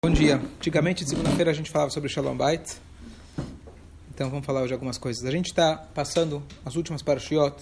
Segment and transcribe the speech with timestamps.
[0.00, 0.36] Bom dia.
[0.36, 2.76] Antigamente, segunda-feira, a gente falava sobre Shalom Bait.
[4.14, 5.24] Então, vamos falar hoje algumas coisas.
[5.24, 7.56] A gente está passando as últimas parashiot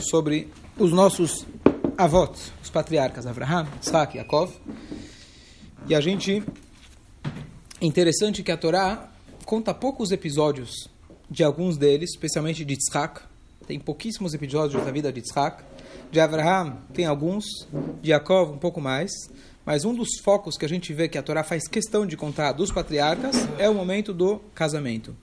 [0.00, 1.46] sobre os nossos
[1.96, 4.52] avós, os patriarcas, Abraham, Isaac Yaakov.
[5.86, 6.42] E a gente...
[7.80, 9.08] É interessante que a Torá
[9.44, 10.90] conta poucos episódios
[11.30, 13.20] de alguns deles, especialmente de Yitzhak.
[13.68, 15.62] Tem pouquíssimos episódios da vida de Yitzhak.
[16.10, 17.44] De Abraham tem alguns,
[18.02, 19.12] de Yaakov um pouco mais.
[19.68, 22.52] Mas um dos focos que a gente vê que a Torá faz questão de contar
[22.52, 25.14] dos patriarcas é o momento do casamento.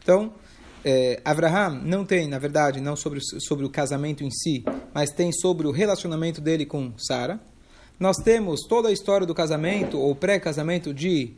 [0.00, 0.32] Então,
[0.84, 4.62] é, Abraham não tem, na verdade, não sobre, sobre o casamento em si,
[4.94, 7.40] mas tem sobre o relacionamento dele com Sara.
[7.98, 11.32] Nós temos toda a história do casamento ou pré-casamento de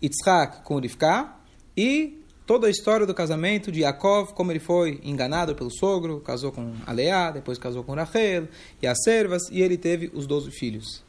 [0.00, 1.34] Yitzhak com Rivka
[1.76, 6.52] e toda a história do casamento de Yaakov, como ele foi enganado pelo sogro, casou
[6.52, 8.46] com Aleá, depois casou com Rachel
[8.80, 11.03] e as servas, e ele teve os doze filhos.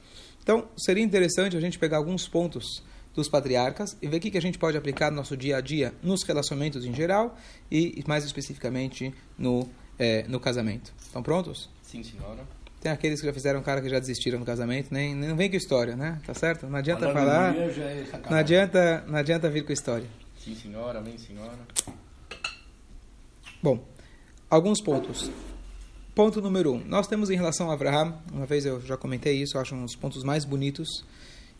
[0.45, 2.83] Então, seria interessante a gente pegar alguns pontos
[3.15, 5.91] dos patriarcas e ver o que a gente pode aplicar no nosso dia a dia,
[6.03, 7.35] nos relacionamentos em geral
[7.71, 10.93] e mais especificamente no, é, no casamento.
[11.01, 11.67] Estão prontos?
[11.81, 12.43] Sim, senhora.
[12.79, 15.49] Tem aqueles que já fizeram cara que já desistiram no casamento, nem, nem não vem
[15.49, 16.21] com história, né?
[16.23, 16.67] Tá certo?
[16.67, 20.05] Não adianta Falando falar, é não adianta, não adianta vir com história.
[20.37, 21.57] Sim, senhora, amém, senhora.
[23.63, 23.83] Bom,
[24.47, 25.31] alguns pontos.
[26.15, 26.81] Ponto número um.
[26.85, 29.97] Nós temos em relação a Abraham, uma vez eu já comentei isso, acho um dos
[29.97, 31.03] pontos mais bonitos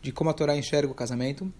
[0.00, 1.52] de como a Torá enxerga o casamento.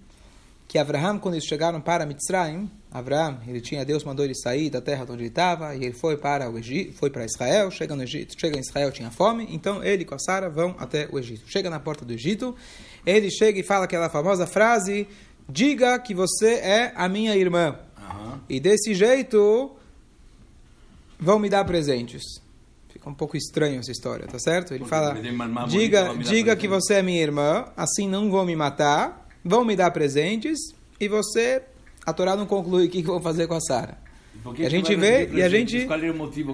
[0.66, 4.80] Que Abraham, quando eles chegaram para Mitzrayim, Abraham, ele tinha, Deus mandou ele sair da
[4.80, 8.02] terra onde ele estava, e ele foi para o Egito, foi para Israel, chega no
[8.02, 11.42] Egito, chega em Israel, tinha fome, então ele com a Sara vão até o Egito.
[11.46, 12.56] Chega na porta do Egito,
[13.04, 15.06] ele chega e fala aquela famosa frase:
[15.46, 17.78] Diga que você é a minha irmã.
[17.94, 18.40] Aham.
[18.48, 19.76] E desse jeito
[21.20, 22.45] vão me dar presentes.
[23.06, 24.74] Um pouco estranho essa história, tá certo?
[24.74, 25.16] Ele fala:
[25.68, 29.64] diga, vão diga que presente." você é minha irmã, assim não vão me matar, vão
[29.64, 30.58] me dar presentes
[31.00, 31.62] e você.
[32.04, 33.98] A Torá não conclui o que vou fazer com a Sara.
[34.44, 35.88] A gente vê, e a gente,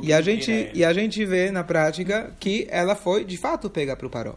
[0.03, 0.70] e a gente, ele?
[0.75, 4.36] e a gente vê na prática que ela foi de fato pegar para o Paró.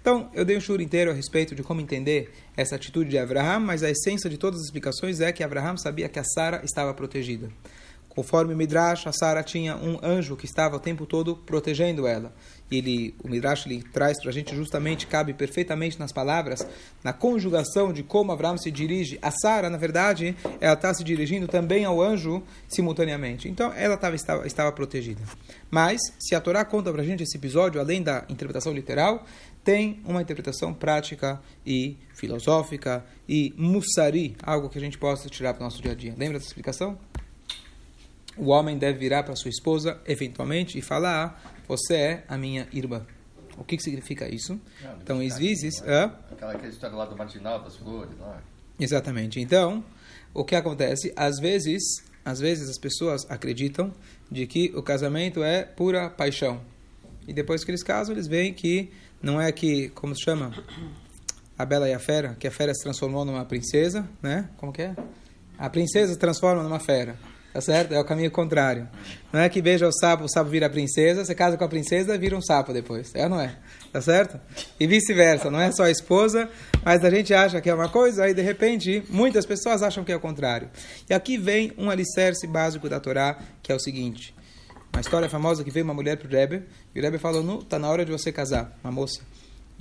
[0.00, 3.60] Então, eu dei um churro inteiro a respeito de como entender essa atitude de Abraham,
[3.60, 6.94] mas a essência de todas as explicações é que Abraham sabia que a Sara estava
[6.94, 7.48] protegida.
[8.16, 12.32] Conforme o Midrash, a Sara tinha um anjo que estava o tempo todo protegendo ela.
[12.70, 16.66] E ele, o Midrash ele traz para a gente justamente, cabe perfeitamente nas palavras,
[17.04, 19.18] na conjugação de como Abraham se dirige.
[19.20, 23.50] A Sara, na verdade, ela está se dirigindo também ao anjo simultaneamente.
[23.50, 25.20] Então, ela tava, estava, estava protegida.
[25.70, 29.26] Mas, se a Torá conta para a gente esse episódio, além da interpretação literal,
[29.62, 35.60] tem uma interpretação prática e filosófica e mussari, algo que a gente possa tirar para
[35.60, 36.14] o nosso dia a dia.
[36.16, 36.98] Lembra dessa explicação?
[38.36, 43.06] O homem deve virar para sua esposa, eventualmente, e falar: Você é a minha irmã.
[43.58, 44.60] O que, que significa isso?
[45.02, 45.82] Então, às vezes.
[45.82, 46.12] hã?
[46.30, 48.42] Aquela, aquela história lá do marginal das flores, lá.
[48.78, 49.40] Exatamente.
[49.40, 49.82] Então,
[50.34, 51.12] o que acontece?
[51.16, 51.82] Às vezes,
[52.24, 53.92] às vezes as pessoas acreditam
[54.30, 56.60] de que o casamento é pura paixão.
[57.26, 58.92] E depois que eles casam, eles veem que
[59.22, 60.52] não é que, como se chama?
[61.58, 64.50] A Bela e a Fera, que a fera se transformou numa princesa, né?
[64.58, 64.94] Como que é?
[65.58, 67.16] A princesa se transforma numa fera.
[67.56, 67.94] Tá certo?
[67.94, 68.86] É o caminho contrário.
[69.32, 71.68] Não é que beija o sapo, o sapo vira a princesa, você casa com a
[71.68, 73.14] princesa, vira um sapo depois.
[73.14, 73.56] É ou não é?
[73.90, 74.38] Tá certo?
[74.78, 75.50] E vice-versa.
[75.50, 76.50] Não é só a esposa,
[76.84, 80.12] mas a gente acha que é uma coisa, aí de repente muitas pessoas acham que
[80.12, 80.68] é o contrário.
[81.08, 84.34] E aqui vem um alicerce básico da Torá, que é o seguinte.
[84.92, 86.62] Uma história famosa que veio uma mulher para o Rebbe,
[86.94, 89.22] e o Rebbe falou, não, tá na hora de você casar, uma moça.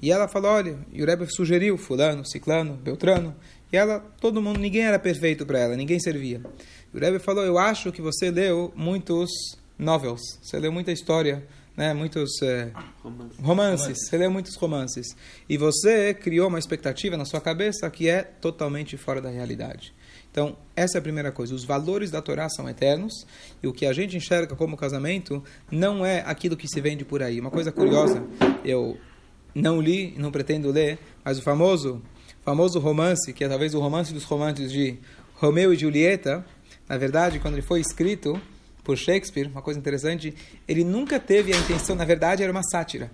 [0.02, 3.35] E ela falou, olha, e o Rebbe sugeriu fulano, ciclano, beltrano,
[3.72, 6.41] e ela, todo mundo, ninguém era perfeito para ela, ninguém servia.
[6.95, 9.29] O Rebbe falou, eu acho que você leu muitos
[9.78, 11.45] novels, você leu muita história,
[11.75, 12.72] né, muitos eh,
[13.44, 15.13] romances, você leu muitos romances.
[15.50, 19.94] E você criou uma expectativa na sua cabeça que é totalmente fora da realidade.
[20.31, 21.53] Então, essa é a primeira coisa.
[21.53, 23.28] Os valores da Torá são eternos
[23.61, 27.22] e o que a gente enxerga como casamento não é aquilo que se vende por
[27.22, 27.41] aí.
[27.41, 28.23] Uma coisa curiosa,
[28.63, 28.97] eu
[29.53, 32.01] não li e não pretendo ler, mas o famoso,
[32.41, 34.97] famoso romance, que é talvez o romance dos romances de
[35.34, 36.46] Romeu e Julieta,
[36.87, 38.40] na verdade, quando ele foi escrito
[38.84, 40.34] por Shakespeare, uma coisa interessante,
[40.67, 43.09] ele nunca teve a intenção, na verdade, era uma sátira.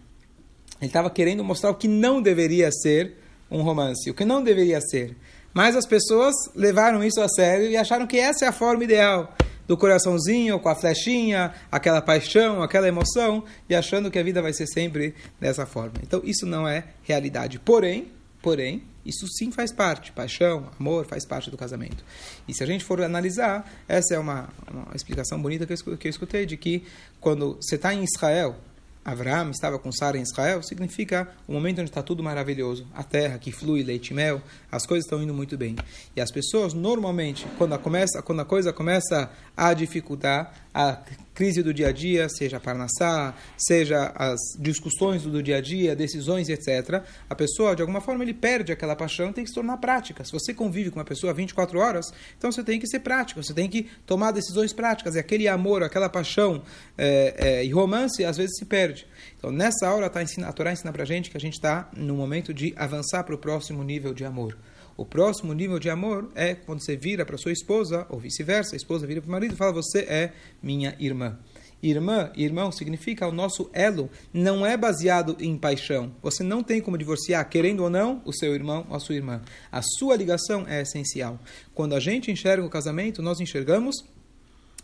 [0.80, 3.16] Ele estava querendo mostrar o que não deveria ser
[3.50, 5.16] um romance, o que não deveria ser.
[5.54, 9.36] Mas as pessoas levaram isso a sério e acharam que essa é a forma ideal
[9.68, 14.52] do coraçãozinho, com a flechinha, aquela paixão, aquela emoção, e achando que a vida vai
[14.54, 15.94] ser sempre dessa forma.
[16.04, 17.60] Então, isso não é realidade.
[17.60, 20.12] Porém, porém, isso sim faz parte.
[20.12, 22.04] Paixão, amor, faz parte do casamento.
[22.48, 26.08] E se a gente for analisar, essa é uma, uma explicação bonita que eu que
[26.08, 26.84] eu escutei, de que
[27.20, 28.56] quando você está em Israel,
[29.04, 32.86] Avraham estava com Sara em Israel, significa o momento onde está tudo maravilhoso.
[32.94, 34.42] A terra que flui leite e mel,
[34.72, 35.76] as coisas estão indo muito bem.
[36.16, 41.00] E as pessoas, normalmente, quando a, começa, quando a coisa começa a dificultar, a
[41.34, 45.96] crise do dia a dia, seja a parnassá, seja as discussões do dia a dia,
[45.96, 49.78] decisões, etc., a pessoa, de alguma forma, ele perde aquela paixão tem que se tornar
[49.78, 50.24] prática.
[50.24, 53.54] Se você convive com uma pessoa 24 horas, então você tem que ser prático, você
[53.54, 55.16] tem que tomar decisões práticas.
[55.16, 56.64] E aquele amor, aquela paixão
[56.98, 59.08] é, é, e romance, às vezes se perde.
[59.38, 62.54] Então, nessa hora, tá a Torá ensina para gente que a gente está no momento
[62.54, 64.58] de avançar para o próximo nível de amor.
[65.02, 68.78] O próximo nível de amor é quando você vira para sua esposa, ou vice-versa, a
[68.78, 70.32] esposa vira para o marido e fala: Você é
[70.62, 71.40] minha irmã.
[71.82, 76.12] Irmã, irmão, significa o nosso elo não é baseado em paixão.
[76.22, 79.42] Você não tem como divorciar, querendo ou não, o seu irmão ou a sua irmã.
[79.72, 81.40] A sua ligação é essencial.
[81.74, 84.06] Quando a gente enxerga o casamento, nós enxergamos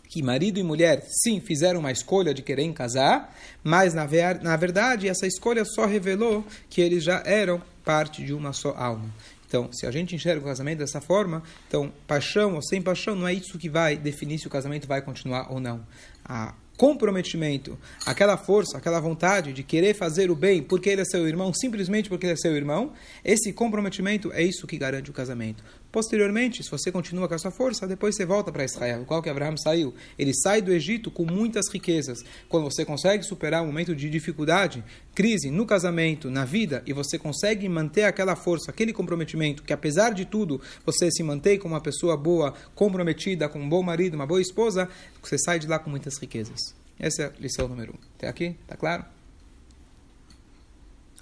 [0.08, 4.56] que marido e mulher, sim, fizeram uma escolha de querer casar, mas na, ver, na
[4.56, 9.08] verdade essa escolha só revelou que eles já eram parte de uma só alma.
[9.48, 13.26] Então, se a gente enxerga o casamento dessa forma, então, paixão ou sem paixão não
[13.26, 15.80] é isso que vai definir se o casamento vai continuar ou não.
[16.22, 21.26] A comprometimento, aquela força, aquela vontade de querer fazer o bem porque ele é seu
[21.26, 22.92] irmão, simplesmente porque ele é seu irmão,
[23.24, 25.64] esse comprometimento é isso que garante o casamento.
[25.90, 29.04] Posteriormente, se você continua com essa força, depois você volta para Israel.
[29.06, 29.94] Qual que Abraão saiu?
[30.18, 32.22] Ele sai do Egito com muitas riquezas.
[32.46, 37.18] Quando você consegue superar um momento de dificuldade, crise no casamento, na vida, e você
[37.18, 41.80] consegue manter aquela força, aquele comprometimento, que apesar de tudo, você se mantém como uma
[41.80, 44.90] pessoa boa, comprometida, com um bom marido, uma boa esposa,
[45.22, 46.74] você sai de lá com muitas riquezas.
[46.98, 47.98] Essa é a lição número um.
[48.16, 48.56] Até aqui?
[48.66, 49.04] Tá claro?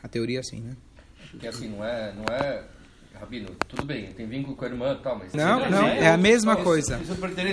[0.03, 0.77] A teoria é assim, né?
[1.31, 2.65] Porque assim, não é, não é
[3.21, 5.33] Rabino, tudo bem, tem vínculo com a irmã e tal, mas...
[5.33, 7.01] Não, não, é a mesma coisa.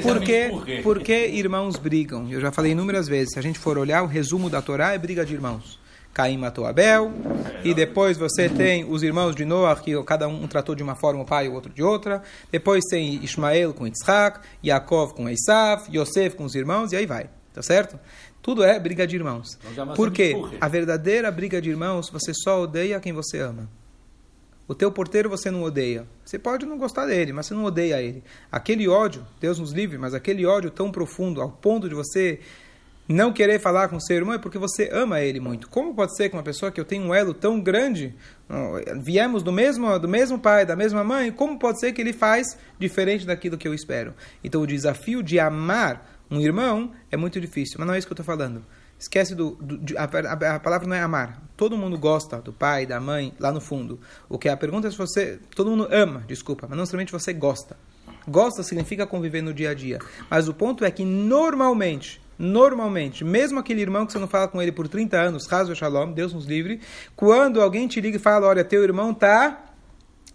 [0.02, 2.30] Por que, por que irmãos brigam?
[2.30, 4.98] Eu já falei inúmeras vezes, se a gente for olhar o resumo da Torá, é
[4.98, 5.80] briga de irmãos.
[6.14, 7.12] Caim matou Abel,
[7.64, 11.24] e depois você tem os irmãos de Noah, que cada um tratou de uma forma
[11.24, 12.22] o pai e o outro de outra.
[12.52, 17.30] Depois tem Ismael com Isaac, Yaakov com Esav, Yosef com os irmãos, e aí vai.
[17.52, 18.00] Tá certo?
[18.44, 19.58] Tudo é briga de irmãos.
[19.96, 23.68] Porque a verdadeira briga de irmãos, você só odeia quem você ama.
[24.68, 26.08] O teu porteiro você não odeia.
[26.24, 28.24] Você pode não gostar dele, mas você não odeia ele.
[28.52, 32.40] Aquele ódio, Deus nos livre, mas aquele ódio tão profundo, ao ponto de você
[33.08, 35.68] não querer falar com o seu irmão, é porque você ama ele muito.
[35.68, 38.16] Como pode ser que uma pessoa que eu tenho um elo tão grande,
[39.02, 42.58] viemos do mesmo, do mesmo pai, da mesma mãe, como pode ser que ele faz
[42.80, 44.14] diferente daquilo que eu espero?
[44.42, 48.14] Então o desafio de amar um irmão é muito difícil, mas não é isso que
[48.14, 48.66] eu estou falando.
[49.00, 49.52] Esquece do.
[49.52, 51.42] do de, a, a, a, palavra não é amar.
[51.58, 54.00] Todo mundo gosta do pai, da mãe, lá no fundo.
[54.30, 55.40] O que a pergunta é se você.
[55.56, 57.78] Todo mundo ama, desculpa, mas não somente você gosta.
[58.28, 60.00] Gosta significa conviver no dia a dia.
[60.30, 64.62] Mas o ponto é que normalmente, normalmente, mesmo aquele irmão que você não fala com
[64.62, 66.80] ele por 30 anos, caso shalom, Deus nos livre,
[67.16, 69.66] quando alguém te liga e fala: olha, teu irmão está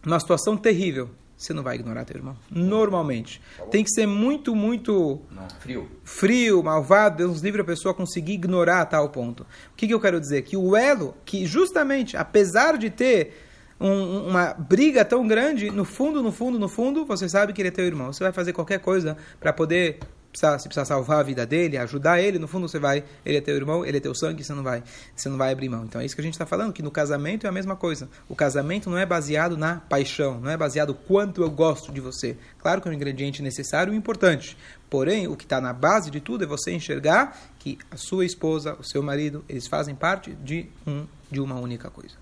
[0.04, 2.36] numa situação terrível você não vai ignorar teu irmão.
[2.50, 3.40] Normalmente.
[3.70, 5.88] Tem que ser muito, muito não, frio.
[6.02, 7.18] frio, malvado.
[7.18, 9.44] Deus nos livre a pessoa conseguir ignorar a tal ponto.
[9.72, 10.42] O que, que eu quero dizer?
[10.42, 13.36] Que o elo, que justamente, apesar de ter
[13.78, 17.68] um, uma briga tão grande, no fundo, no fundo, no fundo, você sabe que ele
[17.68, 18.12] é teu irmão.
[18.12, 22.20] Você vai fazer qualquer coisa para poder precisar, se precisar salvar a vida dele, ajudar
[22.20, 24.62] ele, no fundo você vai, ele é teu irmão, ele é teu sangue, você não
[24.62, 24.82] vai,
[25.14, 25.84] você não vai abrir mão.
[25.84, 28.08] Então é isso que a gente está falando, que no casamento é a mesma coisa.
[28.28, 32.36] O casamento não é baseado na paixão, não é baseado quanto eu gosto de você.
[32.58, 34.56] Claro que é um ingrediente necessário e importante.
[34.90, 38.74] Porém, o que está na base de tudo é você enxergar que a sua esposa,
[38.78, 42.14] o seu marido, eles fazem parte de, um, de uma única coisa.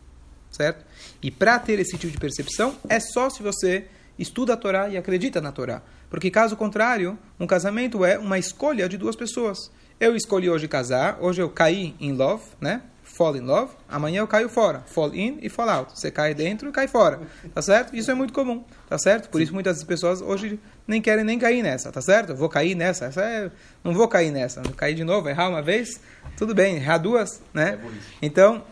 [0.50, 0.84] Certo?
[1.22, 3.86] E para ter esse tipo de percepção, é só se você
[4.18, 5.82] estuda a Torá e acredita na Torá.
[6.08, 9.70] Porque caso contrário, um casamento é uma escolha de duas pessoas.
[9.98, 12.82] Eu escolhi hoje casar, hoje eu caí em love, né?
[13.02, 14.80] Fall in love, amanhã eu caio fora.
[14.86, 15.98] Fall in e fall out.
[15.98, 17.20] Você cai dentro e cai fora.
[17.54, 17.96] Tá certo?
[17.96, 19.30] Isso é muito comum, tá certo?
[19.30, 22.34] Por isso muitas pessoas hoje nem querem nem cair nessa, tá certo?
[22.34, 23.50] Vou cair nessa, essa é...
[23.82, 24.60] não vou cair nessa.
[24.76, 25.98] Cair de novo, errar uma vez,
[26.36, 27.78] tudo bem, errar duas, né?
[27.82, 28.62] É então,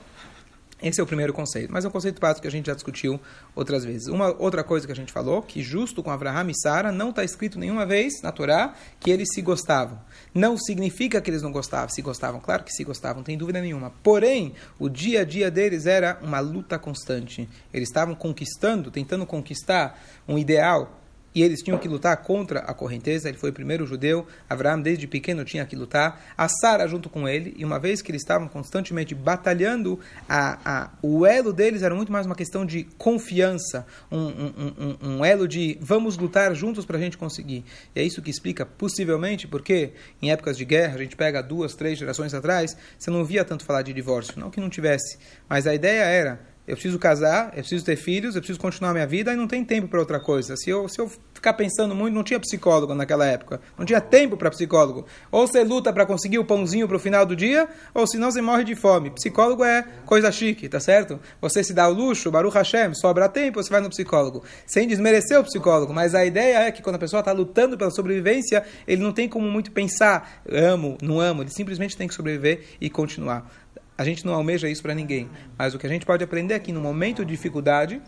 [0.84, 3.18] esse é o primeiro conceito, mas é um conceito básico que a gente já discutiu
[3.56, 4.06] outras vezes.
[4.06, 7.24] Uma outra coisa que a gente falou, que justo com Abraham e Sara, não está
[7.24, 9.98] escrito nenhuma vez na Torá que eles se gostavam.
[10.34, 13.62] Não significa que eles não gostavam, se gostavam, claro que se gostavam, não tem dúvida
[13.62, 13.94] nenhuma.
[14.02, 17.48] Porém, o dia a dia deles era uma luta constante.
[17.72, 19.98] Eles estavam conquistando, tentando conquistar
[20.28, 21.03] um ideal
[21.34, 23.28] e eles tinham que lutar contra a correnteza.
[23.28, 24.26] Ele foi o primeiro judeu.
[24.48, 26.24] Abraão, desde pequeno, tinha que lutar.
[26.36, 27.54] A Sara junto com ele.
[27.56, 29.98] E uma vez que eles estavam constantemente batalhando,
[30.28, 35.08] a, a, o elo deles era muito mais uma questão de confiança, um, um, um,
[35.16, 37.64] um elo de vamos lutar juntos para a gente conseguir.
[37.94, 41.74] E é isso que explica, possivelmente, porque em épocas de guerra, a gente pega duas,
[41.74, 44.38] três gerações atrás, você não via tanto falar de divórcio.
[44.38, 48.34] Não que não tivesse, mas a ideia era eu preciso casar, eu preciso ter filhos,
[48.34, 50.56] eu preciso continuar minha vida e não tem tempo para outra coisa.
[50.56, 54.34] Se eu, se eu ficar pensando muito, não tinha psicólogo naquela época, não tinha tempo
[54.36, 55.04] para psicólogo.
[55.30, 58.40] Ou você luta para conseguir o pãozinho para o final do dia, ou senão você
[58.40, 59.10] morre de fome.
[59.10, 61.20] Psicólogo é coisa chique, tá certo?
[61.40, 64.42] Você se dá o luxo, Baruch Hashem, sobra tempo, você vai no psicólogo.
[64.66, 67.90] Sem desmerecer o psicólogo, mas a ideia é que quando a pessoa está lutando pela
[67.90, 72.64] sobrevivência, ele não tem como muito pensar, amo, não amo, ele simplesmente tem que sobreviver
[72.80, 73.63] e continuar.
[73.96, 75.30] A gente não almeja isso para ninguém.
[75.56, 78.02] Mas o que a gente pode aprender aqui no momento de dificuldade,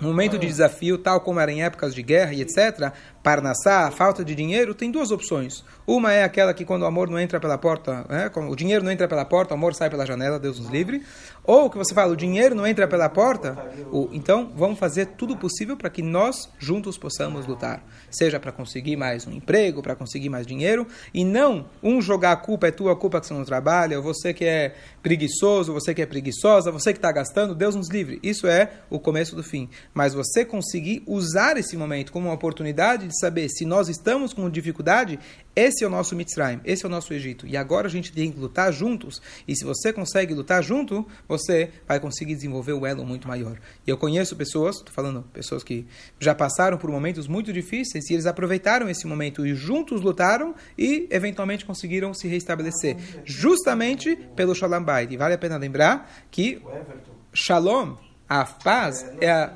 [0.00, 2.92] no momento de desafio, tal como era em épocas de guerra e etc.,
[3.22, 5.64] Parnassá, falta de dinheiro, tem duas opções.
[5.86, 8.90] Uma é aquela que quando o amor não entra pela porta, né, o dinheiro não
[8.92, 11.02] entra pela porta, o amor sai pela janela, Deus nos livre.
[11.44, 13.56] Ou que você fala, o dinheiro não entra pela porta,
[13.90, 17.82] o, então vamos fazer tudo possível para que nós juntos possamos lutar.
[18.10, 22.36] Seja para conseguir mais um emprego, para conseguir mais dinheiro, e não um jogar a
[22.36, 26.02] culpa, é tua culpa que você não trabalha, ou você que é preguiçoso, você que
[26.02, 28.18] é preguiçosa, você que está gastando, Deus nos livre.
[28.22, 29.68] Isso é o começo do fim.
[29.92, 34.34] Mas você conseguir usar esse momento como uma oportunidade de de saber se nós estamos
[34.34, 35.18] com dificuldade,
[35.54, 37.46] esse é o nosso Mitzrayim, esse é o nosso Egito.
[37.46, 39.22] E agora a gente tem que lutar juntos.
[39.46, 41.33] E se você consegue lutar junto, você
[41.86, 43.58] vai conseguir desenvolver o elo muito maior.
[43.86, 45.86] E eu conheço pessoas, estou falando pessoas que
[46.18, 51.08] já passaram por momentos muito difíceis e eles aproveitaram esse momento e juntos lutaram e
[51.10, 52.96] eventualmente conseguiram se restabelecer.
[53.24, 55.12] Justamente pelo Shalom Bait.
[55.12, 56.62] E vale a pena lembrar que
[57.32, 57.96] Shalom,
[58.28, 59.52] a paz, é a.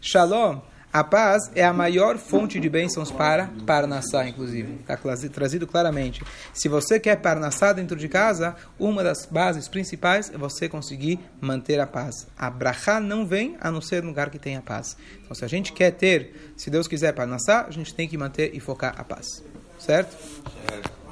[0.00, 0.60] Shalom
[0.90, 4.78] a paz é a maior fonte de bênçãos para Parnassá, inclusive.
[4.80, 6.22] Está trazido claramente.
[6.54, 11.78] Se você quer Parnassá dentro de casa, uma das bases principais é você conseguir manter
[11.78, 12.26] a paz.
[12.36, 14.96] A Brachá não vem a não ser no lugar que tenha paz.
[15.22, 18.54] Então, se a gente quer ter, se Deus quiser Parnassá, a gente tem que manter
[18.54, 19.44] e focar a paz.
[19.78, 20.16] Certo?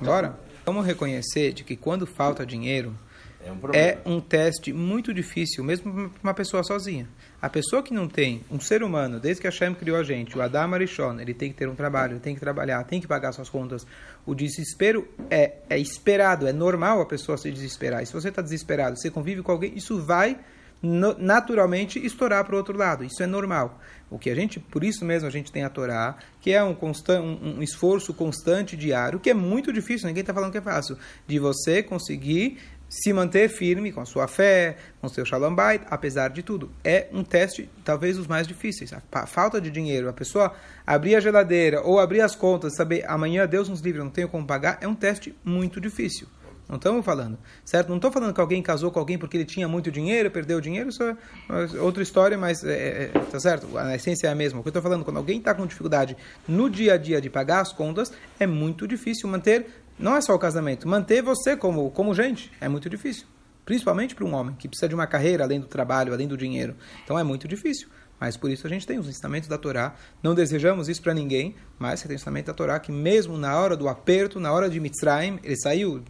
[0.01, 0.39] Bora?
[0.65, 2.99] Vamos reconhecer de que quando falta dinheiro,
[3.47, 7.09] é um, é um teste muito difícil, mesmo para uma pessoa sozinha.
[7.41, 10.37] A pessoa que não tem, um ser humano, desde que a Hashem criou a gente,
[10.37, 13.31] o Adam Arishon, ele tem que ter um trabalho, tem que trabalhar, tem que pagar
[13.31, 13.87] suas contas.
[14.27, 18.03] O desespero é, é esperado, é normal a pessoa se desesperar.
[18.03, 20.37] E se você está desesperado, você convive com alguém, isso vai
[20.83, 23.05] naturalmente estourar para o outro lado.
[23.05, 23.81] Isso é normal.
[24.11, 26.77] O que a gente, por isso mesmo a gente tem a Torá, que é um,
[26.81, 30.97] um, um esforço constante diário, que é muito difícil, ninguém está falando que é fácil,
[31.27, 32.59] de você conseguir
[32.89, 36.71] se manter firme com a sua fé, com seu shalom bait, apesar de tudo.
[36.85, 38.93] É um teste, talvez, os mais difíceis.
[38.93, 40.55] A falta de dinheiro, a pessoa
[40.87, 44.47] abrir a geladeira ou abrir as contas, saber amanhã Deus nos livre, não tenho como
[44.47, 46.29] pagar, é um teste muito difícil.
[46.69, 47.89] Não estamos falando, certo?
[47.91, 50.89] Não estou falando que alguém casou com alguém porque ele tinha muito dinheiro, perdeu dinheiro,
[50.89, 51.17] isso é
[51.81, 53.79] outra história, mas é, é, é tá certo?
[53.79, 54.59] A essência é a mesma.
[54.59, 56.17] O que eu estou falando, quando alguém está com dificuldade
[56.49, 59.67] no dia a dia de pagar as contas, é muito difícil manter
[59.99, 60.87] não é só o casamento.
[60.89, 63.27] Manter você como, como gente é muito difícil.
[63.65, 66.77] Principalmente para um homem que precisa de uma carreira além do trabalho, além do dinheiro.
[67.03, 67.89] Então é muito difícil.
[68.19, 69.95] Mas por isso a gente tem os ensinamentos da Torá.
[70.23, 73.59] Não desejamos isso para ninguém, mas você tem o ensinamento da Torá que mesmo na
[73.59, 76.03] hora do aperto, na hora de Mitzrayim, ele saiu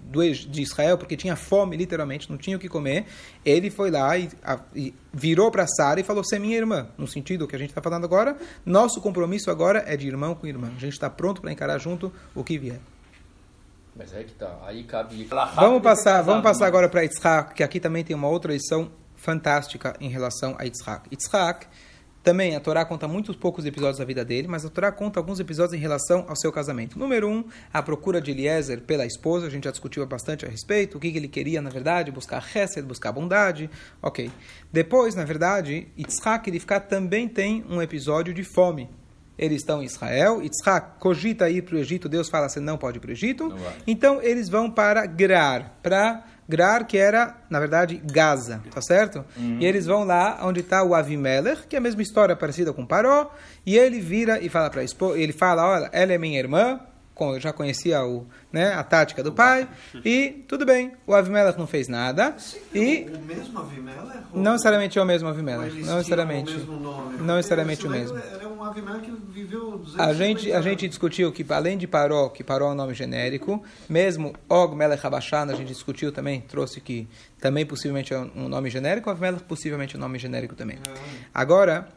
[0.48, 3.06] de Israel porque tinha fome, literalmente, não tinha o que comer.
[3.44, 6.88] Ele foi lá e, a, e virou para Sara e falou: Você é minha irmã.
[6.96, 10.46] No sentido que a gente está falando agora, nosso compromisso agora é de irmão com
[10.46, 10.70] irmã.
[10.76, 12.80] A gente está pronto para encarar junto o que vier.
[13.96, 14.58] Mas é que tá.
[14.66, 15.26] Aí cabe.
[15.54, 19.96] Vamos passar, vamos passar agora para Yitzhak, que aqui também tem uma outra lição fantástica
[19.98, 21.08] em relação a Yitzhak.
[21.10, 21.66] Yitzhak,
[22.22, 25.40] também a Torá conta muitos poucos episódios da vida dele, mas a Torá conta alguns
[25.40, 26.98] episódios em relação ao seu casamento.
[26.98, 30.98] Número um, a procura de Eliezer pela esposa, a gente já discutiu bastante a respeito,
[30.98, 33.70] o que, que ele queria, na verdade, buscar Hesed, buscar bondade,
[34.02, 34.30] ok.
[34.70, 38.90] Depois, na verdade, Yitzhak, ele também tem um episódio de fome
[39.38, 42.98] eles estão em Israel, Yitzhak cogita ir para o Egito, Deus fala assim, não pode
[42.98, 43.54] ir para o Egito.
[43.86, 49.24] Então eles vão para Grar, para Grar, que era, na verdade, Gaza, tá certo?
[49.36, 49.58] Uhum.
[49.60, 52.86] E eles vão lá onde está o Avimelech, que é a mesma história parecida com
[52.86, 53.32] Paró,
[53.64, 56.80] e ele vira e fala para a esposa, ele fala, olha, ela é minha irmã,
[57.38, 59.68] já conhecia o, né, a tática do pai,
[60.04, 62.34] e tudo bem, o Avimelech não fez nada.
[62.38, 64.24] Sim, e o mesmo Avimelech?
[64.34, 66.52] Não necessariamente é o mesmo Avimelech, não necessariamente.
[67.20, 68.18] Não necessariamente o mesmo.
[68.18, 72.42] Era um Avimelech que viveu a gente A gente discutiu que, além de Paró, que
[72.42, 77.08] Paró é um nome genérico, mesmo Og Melech Habashan, a gente discutiu também, trouxe que
[77.40, 80.78] também possivelmente é um nome genérico, Avimelech possivelmente é um nome genérico também.
[81.32, 81.88] Agora,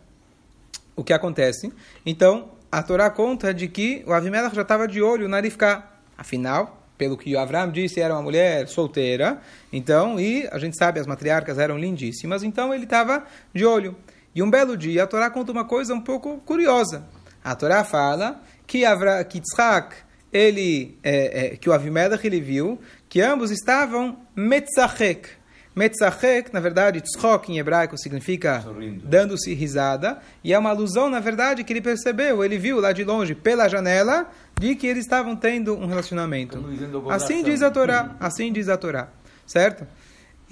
[0.96, 1.72] o que acontece?
[2.06, 5.84] Então, a Torá conta de que o Avimelech já estava de olho na Rivka.
[6.18, 9.40] Afinal, pelo que o Avram disse, era uma mulher solteira.
[9.72, 12.44] Então, e a gente sabe, as matriarcas eram lindíssimas.
[12.44, 13.24] Então, ele estava
[13.54, 13.96] de olho.
[14.36, 17.06] E um belo dia, a Torá conta uma coisa um pouco curiosa.
[17.44, 19.96] A Torá fala que, Avra, que Tzchak,
[20.32, 25.39] ele, é, é, que o Avimelech ele viu que ambos estavam metzachek.
[25.80, 28.62] Metzachek, na verdade, tzchok em hebraico significa
[29.02, 33.06] dando-se risada, e é uma alusão, na verdade, que ele percebeu, ele viu lá de
[33.06, 36.62] longe, pela janela, de que eles estavam tendo um relacionamento.
[37.10, 39.08] Assim diz a Torá, assim diz a Torá,
[39.48, 39.88] certo?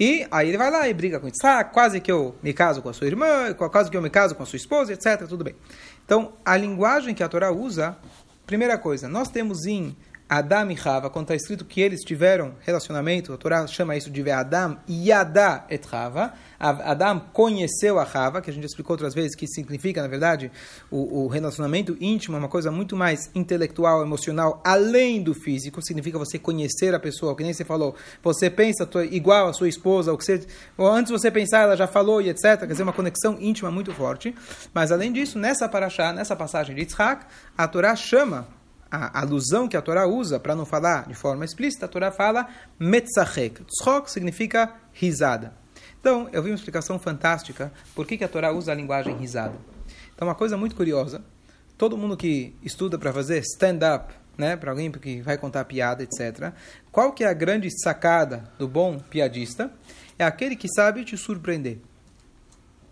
[0.00, 2.88] E aí ele vai lá e briga com Yitzhak, quase que eu me caso com
[2.88, 5.26] a sua irmã, quase que eu me caso com a sua esposa, etc.
[5.28, 5.54] Tudo bem.
[6.06, 7.98] Então, a linguagem que a Torá usa,
[8.46, 9.94] primeira coisa, nós temos em
[10.28, 14.30] Adam e Rava, quando está escrito que eles tiveram relacionamento, a Torá chama isso de
[14.30, 16.34] Adam Yada et Rava.
[16.60, 20.52] Adam conheceu a Rava, que a gente explicou outras vezes, que significa, na verdade,
[20.90, 25.80] o, o relacionamento íntimo é uma coisa muito mais intelectual, emocional, além do físico.
[25.80, 27.94] Significa você conhecer a pessoa, que nem você falou.
[28.22, 31.86] Você pensa igual a sua esposa, ou que você, ou antes você pensar, ela já
[31.86, 32.58] falou e etc.
[32.58, 34.34] Quer dizer, uma conexão íntima muito forte.
[34.74, 37.24] Mas, além disso, nessa paraxá, nessa passagem de Yitzhak,
[37.56, 38.57] a Torá chama
[38.90, 42.48] a alusão que a Torá usa, para não falar de forma explícita, a Torá fala
[42.78, 43.64] metzachek.
[43.64, 45.52] Tzchok significa risada.
[46.00, 49.54] Então, eu vi uma explicação fantástica por que, que a Torá usa a linguagem risada.
[50.14, 51.22] Então, uma coisa muito curiosa,
[51.76, 56.52] todo mundo que estuda para fazer stand-up, né, para alguém que vai contar piada, etc.,
[56.92, 59.70] qual que é a grande sacada do bom piadista?
[60.18, 61.78] É aquele que sabe te surpreender.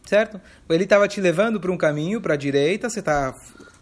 [0.05, 0.41] Certo?
[0.69, 3.35] Ele estava te levando para um caminho, para a direita, você está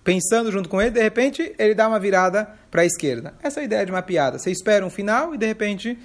[0.05, 3.35] pensando junto com ele, de repente ele dá uma virada para a esquerda.
[3.43, 4.39] Essa é a ideia de uma piada.
[4.39, 5.99] Você espera um final e de repente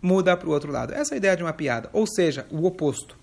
[0.00, 0.94] muda para o outro lado.
[0.94, 1.90] Essa é a ideia de uma piada.
[1.92, 3.18] Ou seja, o oposto.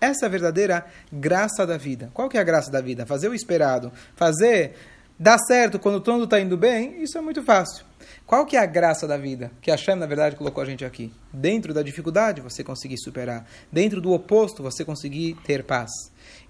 [0.00, 2.10] Essa é a verdadeira graça da vida.
[2.12, 3.06] Qual que é a graça da vida?
[3.06, 3.92] Fazer o esperado.
[4.16, 4.74] Fazer
[5.18, 7.84] dar certo quando tudo está indo bem, isso é muito fácil.
[8.26, 9.50] Qual que é a graça da vida?
[9.60, 11.12] Que a Hashem, na verdade, colocou a gente aqui.
[11.32, 13.46] Dentro da dificuldade, você conseguir superar.
[13.72, 15.90] Dentro do oposto, você conseguir ter paz.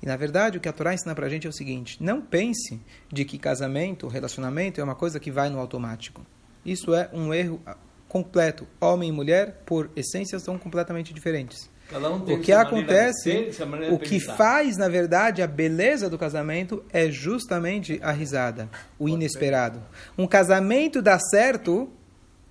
[0.02, 2.80] E na verdade, o que a Torá ensina pra gente é o seguinte: não pense
[3.12, 6.26] de que casamento, relacionamento é uma coisa que vai no automático.
[6.64, 7.60] Isso é um erro
[8.08, 8.66] completo.
[8.80, 11.70] Homem e mulher, por essência, são completamente diferentes.
[11.90, 17.10] Um o que acontece, ser, o que faz, na verdade, a beleza do casamento é
[17.10, 18.68] justamente a risada,
[18.98, 19.82] o inesperado.
[20.16, 21.88] Um casamento dá certo,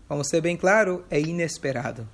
[0.10, 2.08] vamos ser bem claro, é inesperado.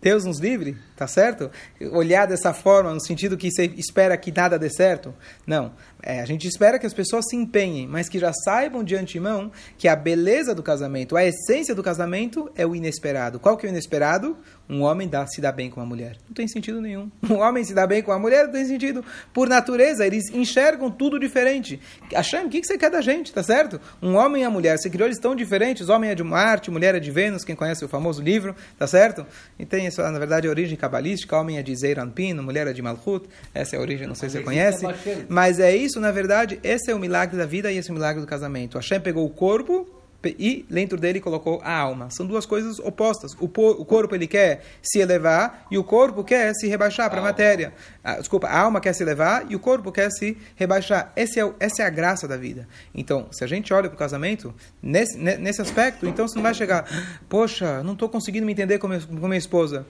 [0.00, 1.50] Deus nos livre, tá certo?
[1.92, 5.12] Olhar dessa forma, no sentido que você espera que nada dê certo.
[5.46, 5.72] Não.
[6.00, 9.50] É, a gente espera que as pessoas se empenhem, mas que já saibam de antemão
[9.76, 13.40] que a beleza do casamento, a essência do casamento é o inesperado.
[13.40, 14.36] Qual que é o inesperado?
[14.68, 16.16] Um homem dá, se dá bem com uma mulher.
[16.28, 17.10] Não tem sentido nenhum.
[17.28, 19.04] Um homem se dá bem com uma mulher não tem sentido.
[19.34, 21.80] Por natureza, eles enxergam tudo diferente.
[22.12, 23.80] Hashem, o que você quer da gente, tá certo?
[24.00, 25.88] Um homem e a mulher, você criou eles tão diferentes.
[25.88, 29.26] Homem é de Marte, mulher é de Vênus, quem conhece o famoso livro, tá certo?
[29.58, 31.36] E tem isso, na verdade, a origem cabalística.
[31.36, 33.28] Homem é de Zeiranpin, mulher é de Malchut.
[33.52, 34.86] Essa é a origem, não sei se você conhece.
[35.28, 37.94] Mas é isso, na verdade, esse é o milagre da vida e esse é o
[37.94, 38.76] milagre do casamento.
[38.78, 42.10] Hashem pegou o corpo e dentro dele colocou a alma.
[42.10, 43.34] São duas coisas opostas.
[43.34, 47.22] O, o corpo ele quer se elevar e o corpo quer se rebaixar para a
[47.22, 47.72] matéria.
[48.02, 51.12] Ah, desculpa, a alma quer se elevar e o corpo quer se rebaixar.
[51.14, 52.66] Esse é, essa é a graça da vida.
[52.92, 54.52] Então, se a gente olha para o casamento,
[54.82, 56.84] nesse, nesse aspecto, então você não vai chegar,
[57.28, 59.86] poxa, não estou conseguindo me entender com, com minha esposa.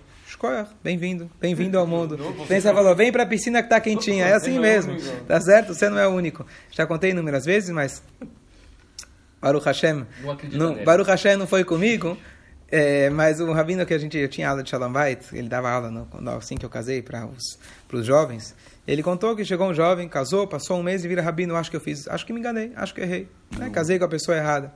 [0.84, 2.18] Bem-vindo, bem-vindo ao mundo.
[2.46, 4.26] Pensa, falou, vem para a piscina que está quentinha.
[4.26, 4.94] É assim mesmo,
[5.26, 5.74] tá certo?
[5.74, 6.46] Você não é o único.
[6.70, 8.02] Já contei inúmeras vezes, mas
[9.40, 10.06] Baruch Hashem,
[10.52, 12.16] não, não Baruch Hashem não foi comigo,
[12.70, 15.70] é, mas o rabino que a gente eu tinha aula de Shalom Bait, ele dava
[15.70, 18.54] aula no, assim que eu casei para os para os jovens.
[18.86, 21.56] Ele contou que chegou um jovem, casou, passou um mês e vira rabino.
[21.56, 23.28] Acho que eu fiz, acho que me enganei, acho que errei.
[23.56, 23.70] Né?
[23.70, 24.72] Casei com a pessoa errada.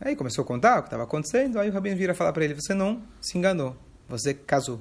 [0.00, 1.58] Aí começou a contar o que estava acontecendo.
[1.58, 3.76] Aí o rabino vira falar para ele: Você não se enganou,
[4.08, 4.80] você casou.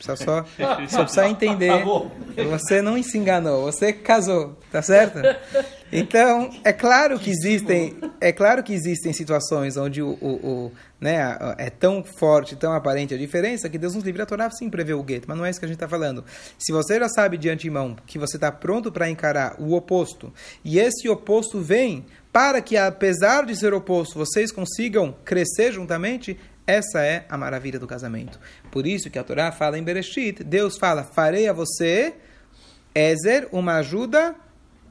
[0.00, 0.46] Precisa só,
[0.88, 1.84] só precisa entender.
[2.48, 5.18] Você não se enganou, você casou, tá certo?
[5.92, 11.36] Então, é claro que existem, é claro que existem situações onde o, o, o né,
[11.58, 14.94] é tão forte, tão aparente a diferença que Deus nos livre a Torá sim prevê
[14.94, 16.24] o gueto, mas não é isso que a gente está falando.
[16.56, 20.32] Se você já sabe de antemão que você está pronto para encarar o oposto,
[20.64, 27.02] e esse oposto vem para que, apesar de ser oposto, vocês consigam crescer juntamente, essa
[27.02, 28.38] é a maravilha do casamento.
[28.70, 32.14] Por isso que a Torá fala em Bereshit, Deus fala, farei a você,
[32.94, 34.34] Ezer, uma ajuda,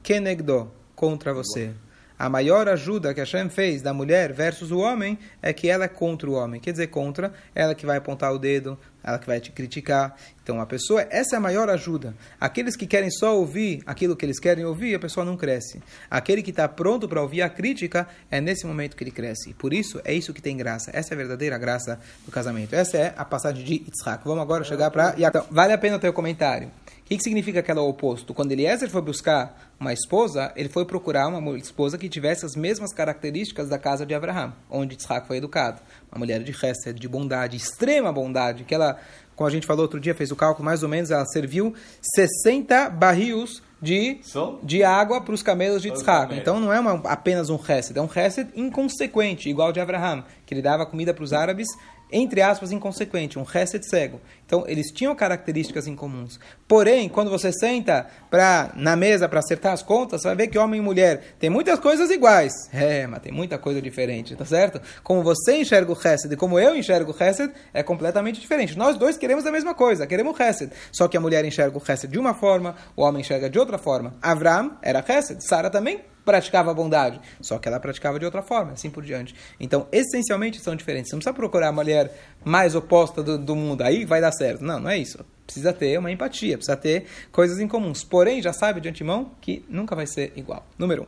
[0.04, 1.72] Kenegdo, contra você.
[2.18, 5.88] A maior ajuda que Hashem fez da mulher versus o homem é que ela é
[5.88, 6.60] contra o homem.
[6.60, 10.16] Quer dizer, contra, ela que vai apontar o dedo, ela que vai te criticar.
[10.44, 12.14] Então a pessoa, essa é a maior ajuda.
[12.40, 15.82] Aqueles que querem só ouvir aquilo que eles querem ouvir, a pessoa não cresce.
[16.10, 19.54] Aquele que está pronto para ouvir a crítica, é nesse momento que ele cresce.
[19.54, 20.92] Por isso, é isso que tem graça.
[20.94, 22.74] Essa é a verdadeira graça do casamento.
[22.74, 24.24] Essa é a passagem de Yitzhak.
[24.24, 26.68] Vamos agora chegar para Então, vale a pena o teu comentário.
[26.68, 28.36] O que, que significa aquela oposto?
[28.36, 32.94] Quando Eliezer foi buscar uma esposa, ele foi procurar uma esposa que tivesse as mesmas
[32.94, 35.82] características da casa de Abraham, onde Yitzhak foi educado.
[36.12, 38.89] Uma mulher de chesed, de bondade, extrema bondade, que ela,
[39.36, 42.90] como a gente falou outro dia, fez o cálculo, mais ou menos, ela serviu 60
[42.90, 44.20] barris de,
[44.62, 46.36] de água para os camelos de Yitzhak.
[46.36, 50.54] Então não é uma, apenas um chesed, é um chesed inconsequente, igual de Abraham, que
[50.54, 51.68] ele dava comida para os árabes
[52.12, 54.20] entre aspas, inconsequente, um reset cego.
[54.46, 56.40] Então, eles tinham características incomuns.
[56.68, 60.58] Porém, quando você senta pra, na mesa para acertar as contas, você vai ver que
[60.58, 62.52] homem e mulher tem muitas coisas iguais.
[62.74, 64.82] É, mas tem muita coisa diferente, tá certo?
[65.04, 68.78] Como você enxerga o reset e como eu enxergo o reset, é completamente diferente.
[68.78, 70.72] Nós dois queremos a mesma coisa, queremos reset.
[70.92, 73.78] Só que a mulher enxerga o reset de uma forma, o homem enxerga de outra
[73.78, 74.16] forma.
[74.22, 78.88] Avram era reset, Sara também praticava bondade, só que ela praticava de outra forma, assim
[78.88, 79.34] por diante.
[79.60, 81.10] Então, essencialmente são diferentes.
[81.10, 82.14] Você não precisa procurar a mulher
[82.46, 84.64] mais oposta do, do mundo, aí vai dar certo.
[84.64, 85.26] Não, não é isso.
[85.44, 88.04] Precisa ter uma empatia, precisa ter coisas em comuns.
[88.04, 90.64] Porém, já sabe de antemão que nunca vai ser igual.
[90.78, 91.08] Número um.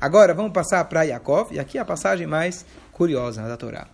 [0.00, 3.88] Agora, vamos passar para Yaakov, e aqui é a passagem mais curiosa da Torá.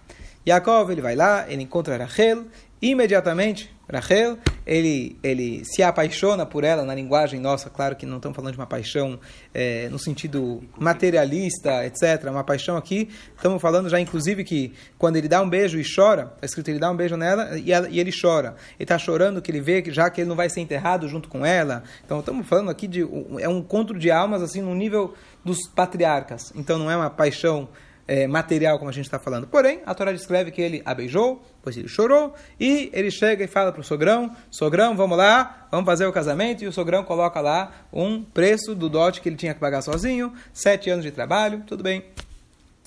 [0.47, 2.45] Yaakov, ele vai lá, ele encontra Rachel,
[2.81, 4.37] imediatamente Rachel,
[4.67, 8.59] ele, ele se apaixona por ela na linguagem nossa, claro que não estamos falando de
[8.59, 9.19] uma paixão
[9.55, 12.25] é, no sentido materialista, etc.
[12.29, 16.33] Uma paixão aqui, estamos falando já inclusive que quando ele dá um beijo e chora,
[16.35, 18.57] está escrito ele dá um beijo nela e, ela, e ele chora.
[18.77, 21.29] Ele está chorando que ele vê que já que ele não vai ser enterrado junto
[21.29, 21.85] com ela.
[22.05, 23.03] Então estamos falando aqui de
[23.39, 26.53] é um encontro de almas assim no nível dos patriarcas.
[26.57, 27.69] Então não é uma paixão
[28.09, 29.47] é, material, como a gente está falando.
[29.47, 33.47] Porém, a Torá descreve que ele a beijou, pois ele chorou, e ele chega e
[33.47, 36.63] fala para o sogrão: Sogrão, vamos lá, vamos fazer o casamento.
[36.63, 40.33] E o sogrão coloca lá um preço do dote que ele tinha que pagar sozinho,
[40.53, 42.05] sete anos de trabalho, tudo bem.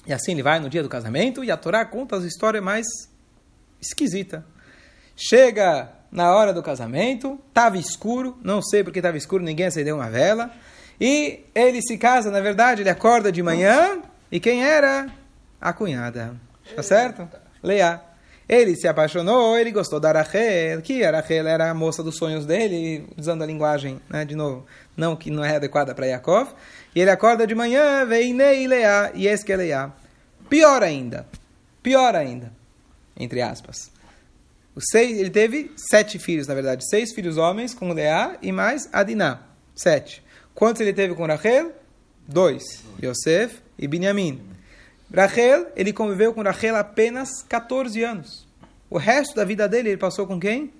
[0.07, 2.85] E assim ele vai no dia do casamento, e a Torá conta as histórias mais
[3.81, 4.45] esquisita.
[5.15, 10.09] Chega na hora do casamento, estava escuro, não sei porque estava escuro, ninguém acendeu uma
[10.09, 10.49] vela.
[10.99, 14.01] E ele se casa, na verdade, ele acorda de manhã,
[14.31, 15.07] e quem era?
[15.59, 16.35] A cunhada.
[16.75, 17.27] Tá certo?
[17.63, 18.01] Leia.
[18.47, 22.47] Ele se apaixonou, ele gostou da Rachel, que a Rachel era a moça dos sonhos
[22.47, 24.65] dele, usando a linguagem, né, de novo,
[24.97, 26.49] não que não é adequada para Yaakov.
[26.95, 29.91] E ele acorda de manhã, vem Nei Leá, e esse que é Leá.
[30.49, 31.27] Pior ainda,
[31.83, 32.51] pior ainda,
[33.15, 33.91] entre aspas.
[34.79, 39.41] Seis, ele teve sete filhos, na verdade, seis filhos homens com Leá e mais Adiná,
[39.75, 40.23] sete.
[40.55, 41.71] Quantos ele teve com Rachel?
[42.27, 42.63] Dois.
[43.03, 44.41] Yosef e Binyamin.
[45.15, 48.47] Rachel, ele conviveu com Rachel apenas 14 anos.
[48.89, 50.71] O resto da vida dele ele passou com quem?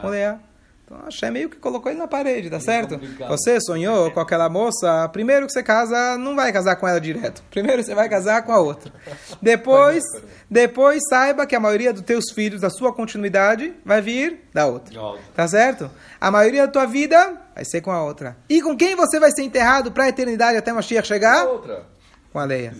[0.00, 0.38] Com Leá.
[0.84, 3.00] Então Hashem meio que colocou ele na parede, tá certo?
[3.28, 7.42] Você sonhou com aquela moça, primeiro que você casa, não vai casar com ela direto.
[7.50, 8.92] Primeiro você vai casar com a outra.
[9.40, 10.04] Depois,
[10.50, 14.94] depois saiba que a maioria dos teus filhos, da sua continuidade, vai vir da outra.
[15.34, 15.90] Tá certo?
[16.20, 18.36] A maioria da tua vida vai ser com a outra.
[18.48, 21.46] E com quem você vai ser enterrado para a eternidade até Mashiach chegar?
[21.46, 21.93] Outra.
[22.34, 22.72] Com a Leia.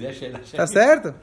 [0.56, 1.14] Tá certo?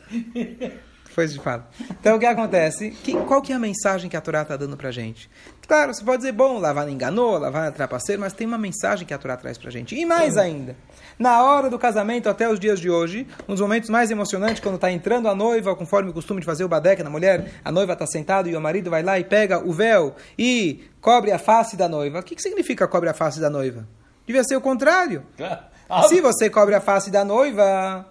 [1.05, 1.67] Depois de fala.
[1.99, 2.91] Então o que acontece?
[2.91, 5.29] Que, qual que é a mensagem que a Torá está dando pra gente?
[5.67, 9.13] Claro, você pode dizer, bom, Lavan enganou, Lavan é trapaceiro, mas tem uma mensagem que
[9.13, 9.93] a Torá traz pra gente.
[9.93, 10.77] E mais ainda,
[11.19, 14.75] na hora do casamento até os dias de hoje, um dos momentos mais emocionantes, quando
[14.75, 17.91] está entrando a noiva, conforme o costume de fazer o badeca na mulher, a noiva
[17.91, 21.75] está sentada e o marido vai lá e pega o véu e cobre a face
[21.75, 22.21] da noiva.
[22.21, 23.85] O que, que significa cobre a face da noiva?
[24.25, 25.25] Devia ser o contrário.
[26.07, 28.05] Se você cobre a face da noiva,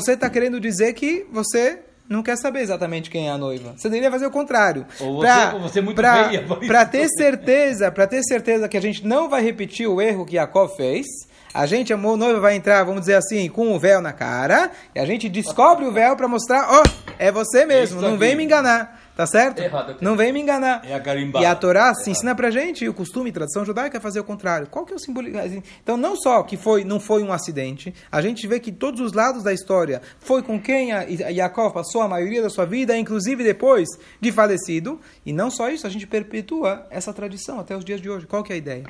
[0.00, 3.74] você está querendo dizer que você não quer saber exatamente quem é a noiva.
[3.76, 4.86] Você deveria fazer o contrário.
[4.98, 6.66] Ou você, pra, ou você muito pra, isso.
[6.66, 10.32] Para ter certeza, para ter certeza que a gente não vai repetir o erro que
[10.32, 11.06] Jacob fez,
[11.52, 14.98] a gente, a noiva vai entrar, vamos dizer assim, com o véu na cara, e
[14.98, 16.82] a gente descobre o véu para mostrar, ó,
[17.18, 18.38] é você mesmo, Isso não vem aqui.
[18.38, 19.01] me enganar.
[19.14, 19.60] Tá certo?
[19.60, 19.96] Errado.
[20.00, 20.82] Não vem me enganar.
[20.84, 21.44] É a carimbada.
[21.44, 24.20] E a Torá se ensina pra gente, e o costume e tradição judaica é fazer
[24.20, 24.66] o contrário.
[24.68, 25.62] Qual que é o simbolismo?
[25.82, 29.12] Então, não só que foi, não foi um acidente, a gente vê que todos os
[29.12, 32.96] lados da história foi com quem a a Yaakov passou a maioria da sua vida,
[32.96, 33.88] inclusive depois
[34.20, 35.00] de falecido.
[35.26, 38.26] E não só isso, a gente perpetua essa tradição até os dias de hoje.
[38.26, 38.84] Qual que é a ideia?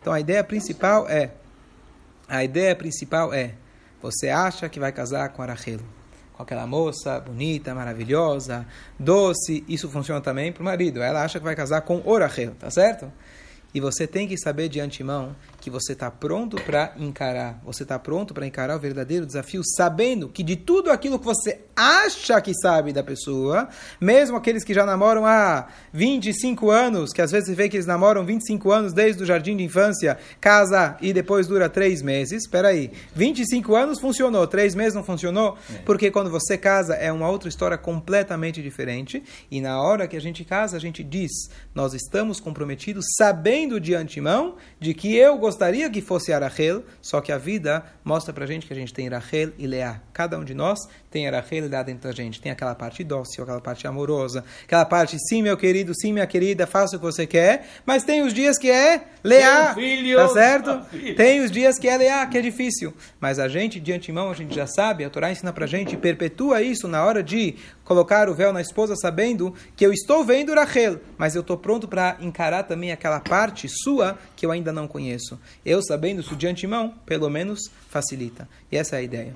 [0.00, 1.32] Então, a ideia principal é...
[2.28, 3.54] A ideia principal é...
[4.00, 5.95] Você acha que vai casar com Arachelo
[6.36, 8.66] com aquela moça bonita, maravilhosa,
[8.98, 9.64] doce.
[9.66, 11.02] Isso funciona também para o marido.
[11.02, 13.10] Ela acha que vai casar com Orachel, tá certo?
[13.72, 15.34] E você tem que saber de antemão
[15.66, 17.60] que você está pronto para encarar.
[17.64, 21.58] Você está pronto para encarar o verdadeiro desafio, sabendo que de tudo aquilo que você
[21.74, 23.68] acha que sabe da pessoa,
[24.00, 27.84] mesmo aqueles que já namoram há 25 anos, que às vezes você vê que eles
[27.84, 32.44] namoram 25 anos desde o jardim de infância, casa e depois dura três meses.
[32.44, 35.58] Espera aí, 25 anos funcionou, três meses não funcionou?
[35.84, 39.20] Porque quando você casa é uma outra história completamente diferente.
[39.50, 41.32] E na hora que a gente casa, a gente diz:
[41.74, 45.55] nós estamos comprometidos, sabendo de antemão de que eu gostaria
[45.92, 49.52] que fosse Arachel, só que a vida mostra pra gente que a gente tem Rachel
[49.58, 50.00] e Leá.
[50.12, 50.78] Cada um de nós
[51.10, 52.40] tem Rachel e Leá dentro da gente.
[52.40, 56.66] Tem aquela parte dócil, aquela parte amorosa, aquela parte, sim, meu querido, sim, minha querida,
[56.66, 59.74] faça o que você quer, mas tem os dias que é Leá.
[59.74, 60.86] filho, tá certo?
[61.16, 62.94] Tem os dias que é Leá, que é difícil.
[63.20, 66.62] Mas a gente, de antemão, a gente já sabe, a Torá ensina pra gente, perpetua
[66.62, 71.00] isso na hora de colocar o véu na esposa, sabendo que eu estou vendo Rachel,
[71.16, 75.38] mas eu estou pronto para encarar também aquela parte sua que eu ainda não conheço.
[75.64, 78.48] Eu sabendo isso de antemão, pelo menos facilita.
[78.70, 79.34] E essa é a ideia.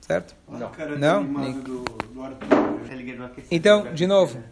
[0.00, 0.34] Certo?
[0.48, 1.84] Olha a cara Não, do, do.
[3.50, 4.42] Então, de novo,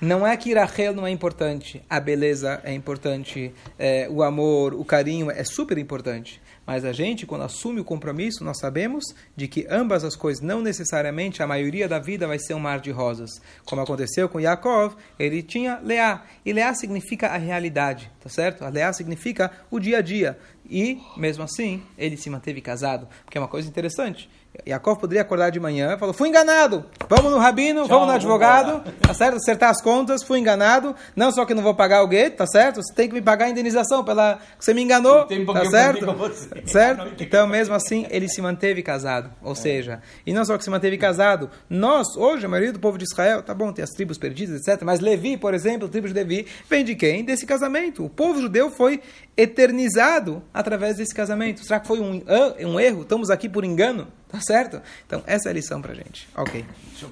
[0.00, 4.84] não é que Rachel não é importante, a beleza é importante, é, o amor, o
[4.84, 6.42] carinho é super importante.
[6.66, 9.04] Mas a gente, quando assume o compromisso, nós sabemos
[9.36, 12.80] de que ambas as coisas, não necessariamente a maioria da vida vai ser um mar
[12.80, 13.30] de rosas.
[13.64, 16.24] Como aconteceu com Yaakov, ele tinha Leá.
[16.44, 18.64] E Leá significa a realidade, tá certo?
[18.64, 20.38] A Leá significa o dia a dia.
[20.68, 23.06] E, mesmo assim, ele se manteve casado.
[23.24, 24.30] Porque é uma coisa interessante.
[24.66, 28.82] Yaakov poderia acordar de manhã e falou: fui enganado, vamos no rabino, vamos no advogado,
[29.00, 29.36] tá certo?
[29.36, 30.94] Acertar as contas, fui enganado.
[31.16, 32.82] Não só que não vou pagar o gueto, tá certo?
[32.82, 36.04] Você tem que me pagar a indenização pela que você me enganou, tá certo?
[36.66, 37.22] Certo?
[37.22, 39.30] Então, mesmo assim, ele se manteve casado.
[39.42, 42.96] Ou seja, e não só que se manteve casado, nós, hoje, a maioria do povo
[42.96, 44.82] de Israel, tá bom, tem as tribos perdidas, etc.
[44.84, 47.24] Mas Levi, por exemplo, a tribo de Levi, vem de quem?
[47.24, 48.04] Desse casamento.
[48.04, 49.00] O povo judeu foi
[49.36, 51.64] eternizado através desse casamento.
[51.64, 52.22] Será que foi um,
[52.60, 53.02] um erro?
[53.02, 54.08] Estamos aqui por engano?
[54.34, 54.82] Tá certo?
[55.06, 56.28] Então, essa é a lição pra gente.
[56.34, 56.64] Ok.
[56.90, 57.08] Deixa eu